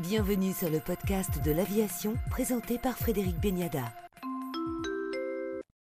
[0.00, 3.92] Bienvenue sur le podcast de l'aviation présenté par Frédéric Beniada.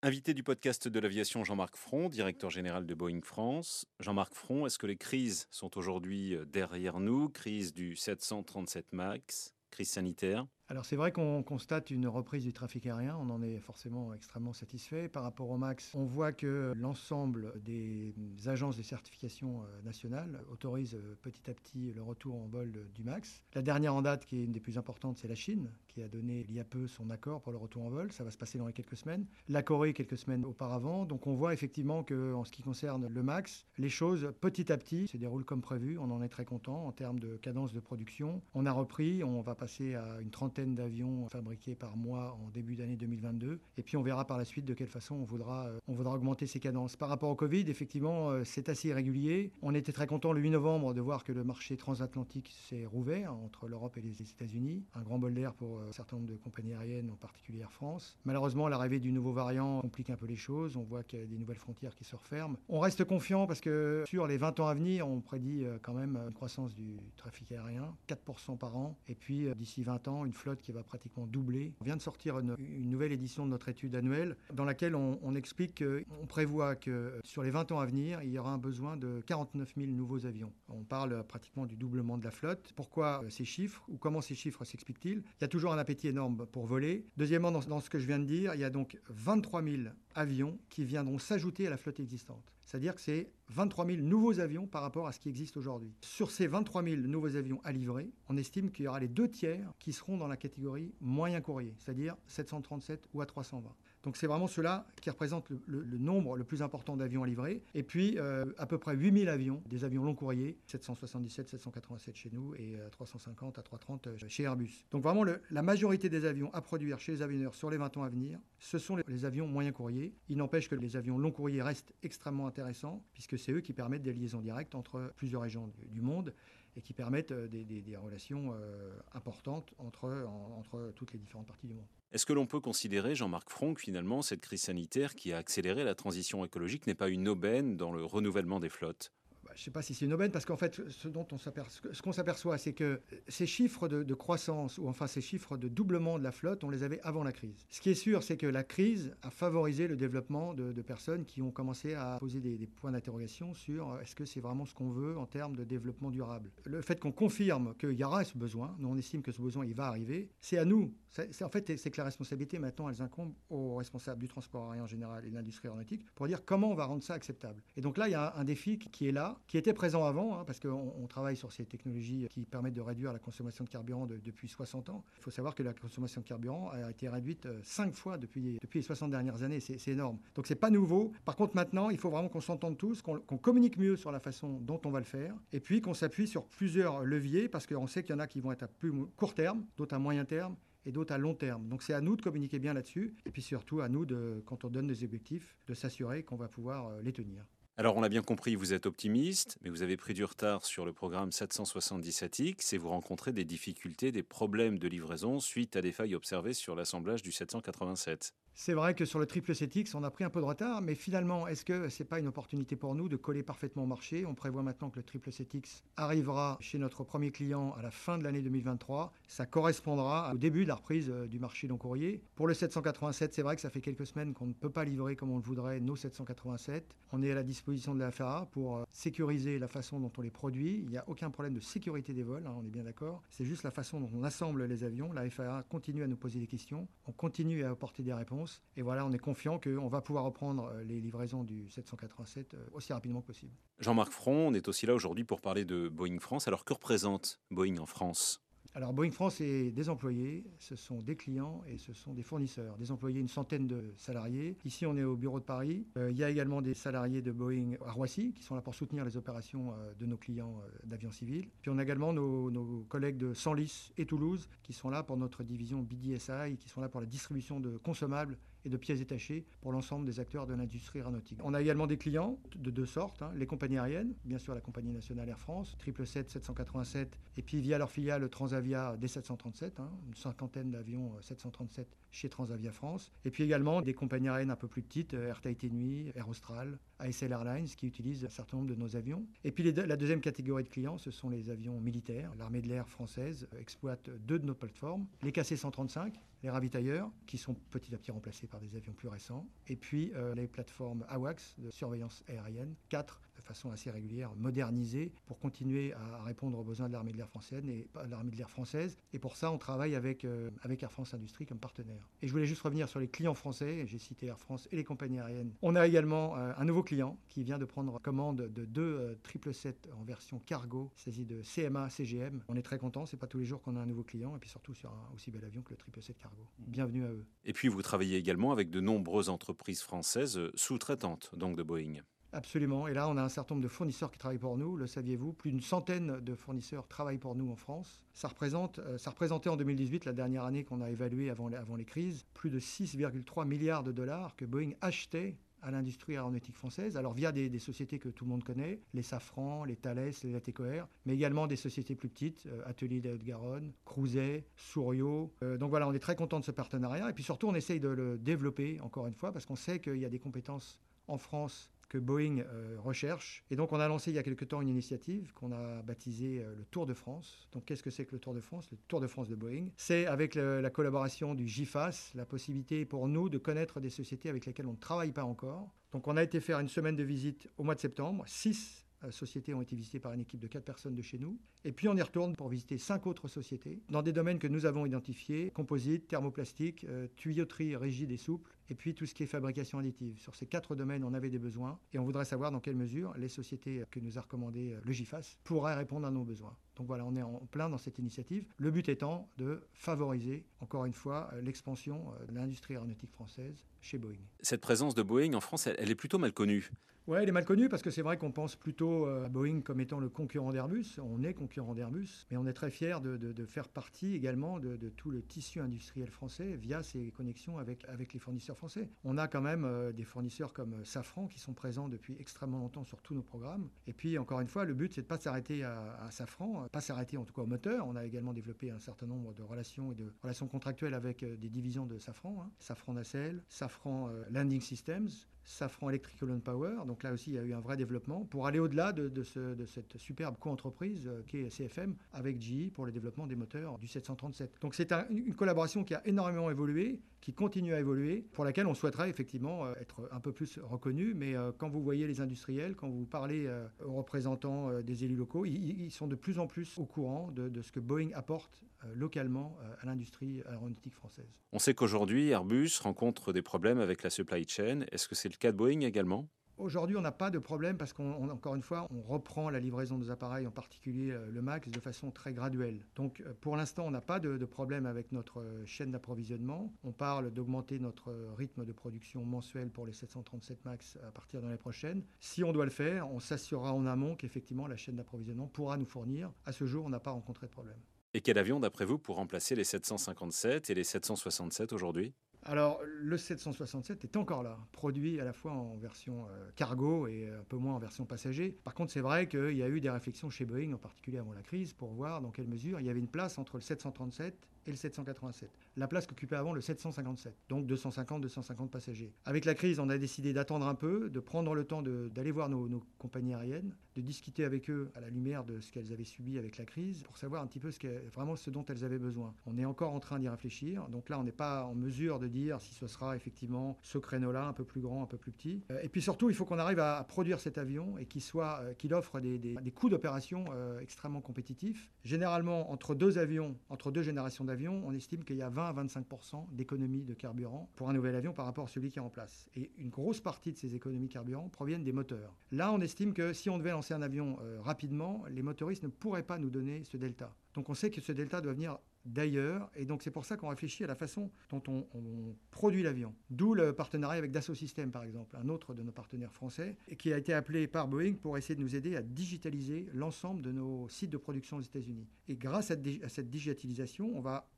[0.02, 3.86] Invité du podcast de l'aviation Jean-Marc Fron, directeur général de Boeing France.
[4.00, 7.28] Jean-Marc Fron, est-ce que les crises sont aujourd'hui derrière nous?
[7.28, 12.86] Crise du 737 MAX, crise sanitaire alors c'est vrai qu'on constate une reprise du trafic
[12.86, 15.08] aérien, on en est forcément extrêmement satisfait.
[15.08, 18.14] Par rapport au MAX, on voit que l'ensemble des
[18.44, 23.02] agences de certification euh, nationales autorisent euh, petit à petit le retour en vol du
[23.02, 23.42] MAX.
[23.54, 26.08] La dernière en date, qui est une des plus importantes, c'est la Chine, qui a
[26.08, 28.12] donné il y a peu son accord pour le retour en vol.
[28.12, 29.24] Ça va se passer dans les quelques semaines.
[29.48, 31.06] La Corée, quelques semaines auparavant.
[31.06, 34.76] Donc on voit effectivement que en ce qui concerne le MAX, les choses petit à
[34.76, 35.96] petit se déroulent comme prévu.
[35.98, 38.42] On en est très content en termes de cadence de production.
[38.52, 42.76] On a repris, on va passer à une trentaine d'avions fabriqués par mois en début
[42.76, 43.60] d'année 2022.
[43.76, 46.14] Et puis on verra par la suite de quelle façon on voudra, euh, on voudra
[46.14, 46.96] augmenter ces cadences.
[46.96, 49.52] Par rapport au Covid, effectivement, euh, c'est assez irrégulier.
[49.62, 53.34] On était très content le 8 novembre de voir que le marché transatlantique s'est rouvert
[53.34, 54.84] entre l'Europe et les États-Unis.
[54.94, 58.16] Un grand bol d'air pour euh, un certain nombre de compagnies aériennes, en particulier France.
[58.24, 60.76] Malheureusement, l'arrivée du nouveau variant complique un peu les choses.
[60.76, 62.56] On voit qu'il y a des nouvelles frontières qui se referment.
[62.68, 66.16] On reste confiant parce que sur les 20 ans à venir, on prédit quand même
[66.16, 68.96] une croissance du trafic aérien, 4% par an.
[69.08, 71.74] Et puis d'ici 20 ans, une flotte qui va pratiquement doubler.
[71.80, 72.56] On vient de sortir une,
[72.88, 77.50] nouvelle édition de notre étude annuelle dans laquelle on, explique qu'on prévoit que sur les
[77.50, 80.52] 20 ans à venir, il y aura un besoin de 49 000 nouveaux avions.
[80.68, 82.72] On parle pratiquement du doublement de la flotte.
[82.74, 85.18] Pourquoi ces chiffres ou comment ces chiffres s'expliquent-ils?
[85.18, 87.06] Il y a toujours un appétit énorme pour voler.
[87.16, 89.76] Deuxièmement, dans, dans ce que je viens de dire, il y a donc 23 000
[90.14, 92.57] avions qui viendront s'ajouter à la flotte existante.
[92.68, 95.94] C'est-à-dire que c'est 23 000 nouveaux avions par rapport à ce qui existe aujourd'hui.
[96.02, 99.26] Sur ces 23 000 nouveaux avions à livrer, on estime qu'il y aura les deux
[99.26, 103.62] tiers qui seront dans la catégorie moyen courrier, c'est-à-dire 737 ou A320.
[104.02, 107.62] Donc c'est vraiment cela qui représente le, nombre le plus important d'avions à livrer.
[107.74, 112.30] Et puis euh, à peu près 8000 avions, des avions long courriers, 777, 787 chez
[112.32, 114.86] nous et 350 à 330 chez Airbus.
[114.90, 118.02] Donc vraiment la majorité des avions à produire chez les avionneurs sur les 20 ans
[118.02, 120.14] à venir, ce sont les, avions moyens courriers.
[120.28, 124.02] Il n'empêche que les avions long courriers restent extrêmement intéressants puisque c'est eux qui permettent
[124.02, 126.34] des liaisons directes entre plusieurs régions du, monde
[126.78, 131.86] et qui permettent euh, des, relations euh, importantes entre, toutes les différentes parties du monde.
[132.12, 135.94] Est-ce que l'on peut considérer, Jean-Marc Franck, finalement, cette crise sanitaire qui a accéléré la
[135.94, 139.12] transition écologique n'est pas une aubaine dans le renouvellement des flottes?
[139.58, 141.92] Je ne sais pas si c'est une aubaine, parce qu'en fait, ce dont on s'aperçoit,
[141.92, 146.16] ce qu'on s'aperçoit, c'est que ces chiffres de, croissance, ou enfin ces chiffres de doublement
[146.16, 147.66] de la flotte, on les avait avant la crise.
[147.68, 151.42] Ce qui est sûr, c'est que la crise a favorisé le développement de, personnes qui
[151.42, 154.90] ont commencé à poser des, points d'interrogation sur euh, est-ce que c'est vraiment ce qu'on
[154.90, 156.52] veut en termes de développement durable?
[156.64, 159.66] Le fait qu'on confirme qu'il y aura ce besoin, nous on estime que ce besoin
[159.66, 160.94] il va arriver, c'est à nous.
[161.42, 164.86] En fait, c'est que la responsabilité maintenant, elles incombent aux responsables du transport aérien en
[164.86, 167.62] général et de l'industrie aéronautique pour dire comment on va rendre ça acceptable.
[167.76, 170.38] Et donc là, il y a un défi qui est là, qui était présent avant,
[170.38, 174.06] hein, parce qu'on travaille sur ces technologies qui permettent de réduire la consommation de carburant
[174.06, 175.04] depuis 60 ans.
[175.16, 178.58] Il faut savoir que la consommation de carburant a été réduite 5 euh, fois depuis,
[178.74, 179.60] les 60 dernières années.
[179.60, 180.18] C'est énorme.
[180.34, 181.12] Donc c'est pas nouveau.
[181.24, 184.60] Par contre, maintenant, il faut vraiment qu'on s'entende tous, qu'on communique mieux sur la façon
[184.60, 188.02] dont on va le faire, et puis qu'on s'appuie sur plusieurs leviers, parce qu'on sait
[188.02, 190.56] qu'il y en a qui vont être à plus court terme, d'autres à moyen terme,
[190.84, 191.68] et d'autres à long terme.
[191.68, 194.64] Donc c'est à nous de communiquer bien là-dessus, et puis surtout à nous, de, quand
[194.64, 197.44] on donne des objectifs, de s'assurer qu'on va pouvoir euh, les tenir.
[197.80, 200.84] Alors on l'a bien compris, vous êtes optimiste, mais vous avez pris du retard sur
[200.84, 205.92] le programme 777X et vous rencontrez des difficultés, des problèmes de livraison suite à des
[205.92, 208.34] failles observées sur l'assemblage du 787.
[208.60, 210.96] C'est vrai que sur le triple 7X, on a pris un peu de retard, mais
[210.96, 214.26] finalement, est-ce que ce n'est pas une opportunité pour nous de coller parfaitement au marché?
[214.26, 218.18] On prévoit maintenant que le triple 7X arrivera chez notre premier client à la fin
[218.18, 219.12] de l'année 2023.
[219.28, 222.20] Ça correspondra au début de la reprise euh, du marché long courrier.
[222.34, 225.14] Pour le 787, c'est vrai que ça fait quelques semaines qu'on ne peut pas livrer
[225.14, 226.96] comme on le voudrait nos 787.
[227.12, 230.20] On est à la disposition de la FAA pour euh, sécuriser la façon dont on
[230.20, 230.80] les produit.
[230.82, 233.22] Il n'y a aucun problème de sécurité des vols, hein, on est bien d'accord.
[233.30, 235.12] C'est juste la façon dont on assemble les avions.
[235.12, 236.88] La FAA continue à nous poser des questions.
[237.06, 238.47] On continue à apporter des réponses.
[238.76, 242.66] Et voilà, on est confiant qu'on va pouvoir reprendre euh, les livraisons du 787 euh,
[242.72, 243.52] aussi rapidement que possible.
[243.78, 246.48] Jean-Marc Front, on est aussi là aujourd'hui pour parler de Boeing France.
[246.48, 248.42] Alors que représente Boeing en France?
[248.74, 252.76] Alors Boeing France, c'est des employés, ce sont des clients et ce sont des fournisseurs.
[252.76, 254.56] Des employés, une centaine de salariés.
[254.64, 255.86] Ici, on est au bureau de Paris.
[255.96, 258.74] Euh, il y a également des salariés de Boeing à Roissy qui sont là pour
[258.74, 261.48] soutenir les opérations euh, de nos clients euh, d'avion civil.
[261.62, 265.42] Puis on a également nos, collègues de Senlis et Toulouse qui sont là pour notre
[265.42, 268.38] division BDSI, qui sont là pour la distribution de consommables
[268.68, 271.40] de pièces détachées pour l'ensemble des acteurs de l'industrie aéronautique.
[271.44, 273.32] On a également des clients de deux sortes, hein.
[273.34, 277.78] les compagnies aériennes, bien sûr la compagnie nationale Air France, 777, 787, et puis via
[277.78, 283.44] leur filiale Transavia D737, hein, une cinquantaine d'avions 737 euh, chez Transavia France, et puis
[283.44, 287.32] également des compagnies aériennes un peu plus petites, euh, Air Tahiti Nuit, Air Austral, ASL
[287.32, 289.26] Airlines, qui utilisent un certain nombre de nos avions.
[289.44, 292.32] Et puis la deuxième catégorie de clients, ce sont les avions militaires.
[292.38, 297.54] L'armée de l'air française exploite deux de nos plateformes, les KC-135, les ravitailleurs, qui sont
[297.70, 301.56] petit à petit remplacés par des avions plus récents, et puis euh, les plateformes AWACS
[301.58, 306.92] de surveillance aérienne, quatre façon assez régulière, modernisées, pour continuer à répondre aux besoins de
[306.92, 310.50] l'armée de l'air française et pour ça, on travaille avec, euh,
[310.80, 312.08] Air France Industrie comme partenaire.
[312.22, 314.84] Et je voulais juste revenir sur les clients français, j'ai cité Air France et les
[314.84, 315.52] compagnies aériennes.
[315.62, 319.88] On a également euh, un nouveau client qui vient de prendre commande de deux 777
[319.98, 322.42] en version cargo, il s'agit de CMA CGM.
[322.48, 324.38] On est très content, c'est pas tous les jours qu'on a un nouveau client, et
[324.38, 326.46] puis surtout sur un aussi bel avion que le 777 cargo.
[326.58, 327.24] Bienvenue à eux.
[327.44, 332.02] Et puis vous travaillez également avec de nombreuses entreprises françaises sous-traitantes, donc de Boeing.
[332.32, 332.88] Absolument.
[332.88, 334.76] Et là, on a un certain nombre de fournisseurs qui travaillent pour nous.
[334.76, 335.32] Le saviez-vous?
[335.32, 338.02] Plus d'une centaine de fournisseurs travaillent pour nous en France.
[338.12, 341.84] Ça, représente, euh, ça représentait en 2018, la dernière année qu'on a évaluée avant les
[341.84, 347.14] crises, plus de 6,3 milliards de dollars que Boeing achetait à l'industrie aéronautique française, alors
[347.14, 351.14] via des, sociétés que tout le monde connaît, les Safran, les Thales, les Latécoère, mais
[351.14, 355.32] également des sociétés plus petites, euh, Atelier de Haute-Garonne, Crouzet, Sourio.
[355.42, 357.80] Euh, donc voilà, on est très content de ce partenariat et puis surtout on essaye
[357.80, 360.78] de le développer encore une fois parce qu'on sait qu'il y a des compétences
[361.08, 363.44] en France que Boeing euh, recherche.
[363.50, 366.42] Et donc on a lancé il y a quelque temps une initiative qu'on a baptisée
[366.42, 367.48] euh, le Tour de France.
[367.52, 368.68] Donc qu'est-ce que c'est que le Tour de France?
[368.70, 369.68] Le Tour de France de Boeing.
[369.76, 374.46] C'est avec la collaboration du GIFAS, la possibilité pour nous de connaître des sociétés avec
[374.46, 375.74] lesquelles on ne travaille pas encore.
[375.92, 379.10] Donc on a été faire une semaine de visite au mois de septembre, six euh,
[379.10, 381.38] sociétés ont été visitées par une équipe de quatre personnes de chez nous.
[381.64, 384.66] Et puis on y retourne pour visiter cinq autres sociétés dans des domaines que nous
[384.66, 389.26] avons identifiés composite, thermoplastique, euh, tuyauterie rigide et souple, et puis tout ce qui est
[389.26, 390.18] fabrication additive.
[390.18, 393.14] Sur ces quatre domaines, on avait des besoins et on voudrait savoir dans quelle mesure
[393.16, 396.56] les sociétés que nous a recommandées euh, le GIFAS pourraient répondre à nos besoins.
[396.76, 398.46] Donc voilà, on est en plein dans cette initiative.
[398.56, 404.20] Le but étant de favoriser, encore une fois, l'expansion de l'industrie aéronautique française chez Boeing.
[404.40, 406.70] Cette présence de Boeing en France, elle est plutôt mal connue.
[407.08, 409.62] Oui, elle est mal connue parce que c'est vrai qu'on pense plutôt euh, à Boeing
[409.62, 410.98] comme étant le concurrent d'Airbus.
[411.02, 415.10] On est concurrent d'Airbus, mais on est très fiers de, faire partie également de, tout
[415.10, 418.57] le tissu industriel français via ces connexions avec, avec les fournisseurs
[419.04, 422.58] On a quand même euh, des fournisseurs comme euh, Safran qui sont présents depuis extrêmement
[422.58, 423.68] longtemps sur tous nos programmes.
[423.86, 426.80] Et puis, encore une fois, le but, c'est de ne pas s'arrêter à, Safran, pas
[426.80, 427.86] s'arrêter en tout cas au moteur.
[427.86, 431.48] On a également développé un certain nombre de relations et de relations contractuelles avec des
[431.48, 432.50] divisions de Safran, hein.
[432.58, 435.08] Safran Nacelle, Safran Landing Systems,
[435.48, 436.84] Safran Electrical Power.
[436.86, 439.96] Donc là aussi, il y a eu un vrai développement pour aller au-delà de, cette
[439.96, 444.52] superbe co-entreprise euh, qui est CFM avec GE pour le développement des moteurs du 737.
[444.60, 448.74] Donc c'est une collaboration qui a énormément évolué, qui continue à évoluer, pour laquelle on
[448.74, 451.14] souhaiterait effectivement euh, être un peu plus reconnu.
[451.14, 453.48] Mais euh, quand vous voyez les industriels, quand vous parlez
[453.84, 457.72] aux représentants des élus locaux, ils, sont de plus en plus au courant de ce
[457.72, 458.64] que Boeing apporte
[458.94, 461.28] localement à l'industrie aéronautique française.
[461.52, 464.82] On sait qu'aujourd'hui, Airbus rencontre des problèmes avec la supply chain.
[464.92, 466.28] Est-ce que c'est le cas de Boeing également?
[466.58, 470.10] Aujourd'hui, on n'a pas de problème parce qu'encore une fois, on reprend la livraison des
[470.10, 472.84] appareils, en particulier euh, le MAX, de façon très graduelle.
[472.96, 476.74] Donc, euh, pour l'instant, on n'a pas de, problème avec notre euh, chaîne d'approvisionnement.
[476.82, 481.46] On parle d'augmenter notre rythme de production mensuel pour les 737 MAX à partir de
[481.46, 482.02] l'année prochaine.
[482.18, 485.86] Si on doit le faire, on s'assurera en amont qu'effectivement la chaîne d'approvisionnement pourra nous
[485.86, 486.32] fournir.
[486.44, 487.78] À ce jour, on n'a pas rencontré de problème.
[488.14, 492.14] Et quel avion, d'après vous, pour remplacer les 757 et les 767 aujourd'hui?
[492.44, 497.28] Alors, le 767 est encore là, produit à la fois en version euh, cargo et
[497.28, 498.58] un peu moins en version passager.
[498.64, 501.32] Par contre, c'est vrai qu'il y a eu des réflexions chez Boeing, en particulier avant
[501.32, 504.48] la crise, pour voir dans quelle mesure il y avait une place entre le 737
[504.68, 505.50] et le 787.
[505.76, 509.12] La place qu'occupait avant le 757, donc 250-250 passagers.
[509.24, 512.48] Avec la crise, on a décidé d'attendre un peu, de prendre le temps d'aller voir
[512.48, 516.38] nos, compagnies aériennes, de discuter avec eux à la lumière de ce qu'elles avaient subi
[516.38, 517.78] avec la crise, pour savoir un petit peu ce
[518.10, 519.34] vraiment ce dont elles avaient besoin.
[519.46, 522.27] On est encore en train d'y réfléchir, donc là on n'est pas en mesure de
[522.28, 525.62] dire si ce sera effectivement ce créneau-là, un peu plus grand, un peu plus petit.
[525.70, 528.60] Euh, et puis surtout, il faut qu'on arrive à, produire cet avion et qu'il soit,
[528.62, 531.90] euh, qu'il offre des, coûts d'opération euh, extrêmement compétitifs.
[532.04, 535.72] Généralement, entre deux avions, entre deux générations d'avions, on estime qu'il y a 20 à
[535.72, 536.06] 25
[536.52, 539.48] d'économie de carburant pour un nouvel avion par rapport à celui qui est en place.
[539.54, 542.36] Et une grosse partie de ces économies de carburant proviennent des moteurs.
[542.50, 546.22] Là, on estime que si on devait lancer un avion rapidement, les motoristes ne pourraient
[546.22, 547.34] pas nous donner ce delta.
[547.54, 549.70] Donc on sait que ce delta doit venir d'ailleurs.
[549.74, 553.14] Et donc c'est pour ça qu'on réfléchit à la façon dont on, produit l'avion.
[553.30, 557.12] D'où le partenariat avec Dassault Systèmes, par exemple, un autre de nos partenaires français, qui
[557.12, 560.88] a été appelé par Boeing pour essayer de nous aider à digitaliser l'ensemble de nos
[560.88, 562.06] sites de production aux États-Unis.
[562.28, 562.76] Et grâce à,
[563.08, 564.48] cette digitalisation, on va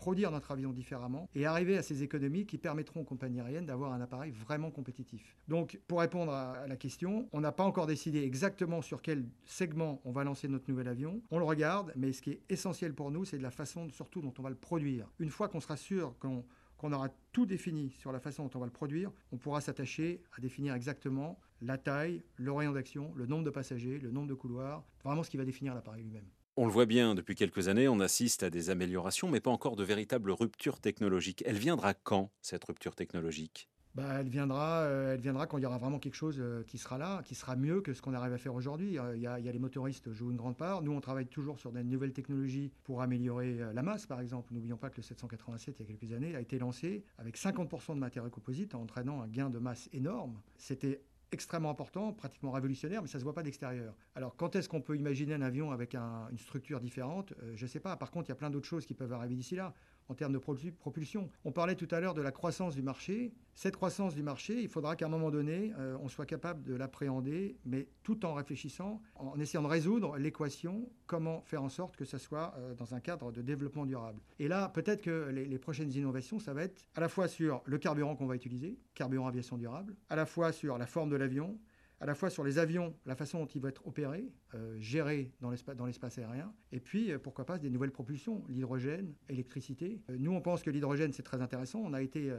[0.00, 3.92] produire notre avion différemment et arriver à ces économies qui permettront aux compagnies aériennes d'avoir
[3.92, 5.36] un appareil vraiment compétitif.
[5.46, 10.00] Donc, pour répondre à la question, on n'a pas encore décidé exactement sur quel segment
[10.06, 11.20] on va lancer notre nouvel avion.
[11.30, 14.22] On le regarde, mais ce qui est essentiel pour nous, c'est de la façon surtout
[14.22, 15.06] dont on va le produire.
[15.18, 18.66] Une fois qu'on sera sûr qu'on aura tout défini sur la façon dont on va
[18.66, 23.44] le produire, on pourra s'attacher à définir exactement la taille, le rayon d'action, le nombre
[23.44, 26.24] de passagers, le nombre de couloirs, vraiment ce qui va définir l'appareil lui-même.
[26.56, 29.76] On le voit bien, depuis quelques années, on assiste à des améliorations, mais pas encore
[29.76, 31.42] de véritable rupture technologique.
[31.46, 33.68] Elle viendra quand, cette rupture technologique?
[33.94, 36.78] Bah, elle, viendra, euh, elle viendra quand il y aura vraiment quelque chose euh, qui
[36.78, 38.98] sera là, qui sera mieux que ce qu'on arrive à faire aujourd'hui.
[38.98, 40.82] Euh, il, y a les motoristes jouent une grande part.
[40.82, 44.52] Nous, on travaille toujours sur des nouvelles technologies pour améliorer la masse, par exemple.
[44.52, 47.94] N'oublions pas que le 787, il y a quelques années, a été lancé avec 50%
[47.94, 50.40] de matériaux composite, entraînant un gain de masse énorme.
[50.56, 53.94] C'était extrêmement important, pratiquement révolutionnaire, mais ça ne se voit pas d'extérieur.
[54.14, 57.32] Alors quand est-ce qu'on peut imaginer un avion avec une structure différente?
[57.42, 57.96] Euh, Je ne sais pas.
[57.96, 59.74] Par contre, il y a plein d'autres choses qui peuvent arriver d'ici là
[60.10, 61.30] en termes de propulsion.
[61.44, 63.32] On parlait tout à l'heure de la croissance du marché.
[63.54, 66.74] Cette croissance du marché, il faudra qu'à un moment donné, euh, on soit capable de
[66.74, 72.04] l'appréhender, mais tout en réfléchissant, en essayant de résoudre l'équation, comment faire en sorte que
[72.04, 74.20] ça soit euh, dans un cadre de développement durable.
[74.40, 77.62] Et là, peut-être que les, les, prochaines innovations, ça va être à la fois sur
[77.64, 81.16] le carburant qu'on va utiliser, carburant aviation durable, à la fois sur la forme de
[81.16, 81.56] l'avion,
[82.00, 85.32] à la fois sur les avions, la façon dont ils vont être opérés, euh, gérés
[85.40, 90.00] dans l'espace aérien, et puis euh, pourquoi pas des nouvelles propulsions, l'hydrogène, l'électricité.
[90.08, 91.80] Euh, nous, on pense que l'hydrogène, c'est très intéressant.
[91.80, 92.32] On a été,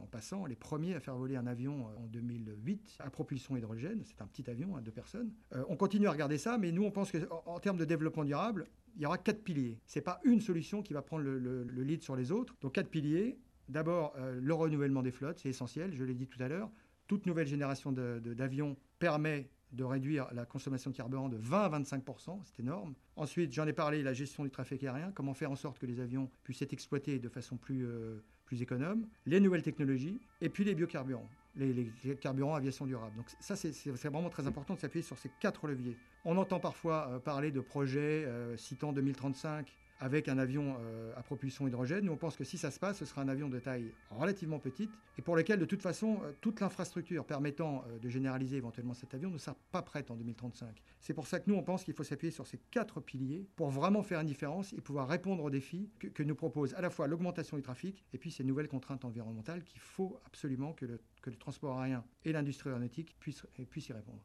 [0.00, 4.02] en passant, les premiers à faire voler un avion en 2008 à propulsion hydrogène.
[4.04, 5.32] C'est un petit avion à deux personnes.
[5.68, 8.66] on continue à regarder ça, mais nous, on pense qu'en en termes de développement durable,
[8.96, 9.78] il y aura quatre piliers.
[9.86, 12.56] Ce n'est pas une solution qui va prendre le lead sur les autres.
[12.60, 13.38] Donc quatre piliers.
[13.68, 16.70] D'abord, le renouvellement des flottes, c'est essentiel, je l'ai dit tout à l'heure
[17.08, 22.40] toute nouvelle génération d'avions permet de réduire la consommation de carburant de 20 à 25%
[22.44, 22.94] c'est énorme.
[23.16, 26.00] Ensuite, j'en ai parlé, la gestion du trafic aérien, comment faire en sorte que les
[26.00, 30.64] avions puissent être exploités de façon plus, euh, plus économe, les nouvelles technologies, et puis
[30.64, 33.14] les biocarburants, les, carburants aviation durable.
[33.16, 35.96] Donc ça, c'est vraiment très important de s'appuyer sur ces quatre leviers.
[36.24, 41.22] On entend parfois euh, parler de projets euh, citant 2035 avec un avion euh, à
[41.22, 42.04] propulsion hydrogène.
[42.04, 44.58] Nous, on pense que si ça se passe, ce sera un avion de taille relativement
[44.58, 48.94] petite et pour lequel, de toute façon, euh, toute l'infrastructure permettant euh, de généraliser éventuellement
[48.94, 50.82] cet avion ne sera pas prête en 2035.
[51.00, 53.70] C'est pour ça que nous, on pense qu'il faut s'appuyer sur ces quatre piliers pour
[53.70, 57.06] vraiment faire une différence et pouvoir répondre aux défis que, nous propose à la fois
[57.06, 61.30] l'augmentation du trafic et puis ces nouvelles contraintes environnementales qu'il faut absolument que le, que
[61.30, 64.18] le transport aérien et l'industrie aéronautique puissent, puissent y répondre.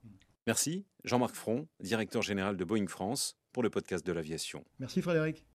[0.46, 4.66] Merci, Jean-Marc Front, directeur général de Boeing France, pour le podcast de l'aviation.
[4.80, 5.46] Merci Frédéric.